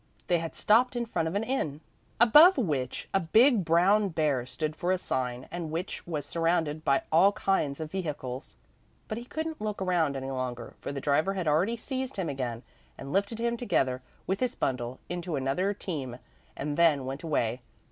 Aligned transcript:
They 0.25 0.39
had 0.39 0.55
stopped 0.55 0.95
in 0.95 1.05
front 1.05 1.27
of 1.27 1.35
an 1.35 1.43
inn, 1.43 1.79
above 2.19 2.57
which 2.57 3.07
a 3.13 3.19
big 3.19 3.63
brown 3.63 4.09
bear 4.09 4.47
stood 4.47 4.75
for 4.75 4.91
a 4.91 4.97
sign 4.97 5.47
and 5.51 5.69
which 5.69 6.07
was 6.07 6.25
surrounded 6.25 6.83
by 6.83 7.03
all 7.11 7.33
kinds 7.33 7.79
of 7.79 7.91
vehicles. 7.91 8.55
But 9.07 9.19
he 9.19 9.25
couldn't 9.25 9.61
look 9.61 9.79
around 9.79 10.15
any 10.15 10.31
longer, 10.31 10.73
for 10.81 10.91
the 10.91 11.01
driver 11.01 11.35
had 11.35 11.47
already 11.47 11.77
seized 11.77 12.17
him 12.17 12.29
again 12.29 12.63
and 12.97 13.13
lifted 13.13 13.37
him 13.37 13.57
together 13.57 14.01
with 14.25 14.39
his 14.39 14.55
bundle 14.55 14.97
into 15.07 15.35
another 15.35 15.71
team 15.71 16.17
and 16.57 16.77
then 16.77 17.05
went 17.05 17.21
away. 17.21 17.61